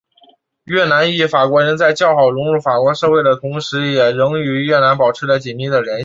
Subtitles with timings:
[0.63, 5.99] 越南裔法国人在较好的融入法国社会的同时也仍与越南保持着紧密的联系。